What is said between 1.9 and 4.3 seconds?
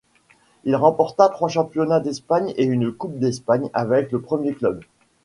d’Espagne et une coupe d’Espagne avec le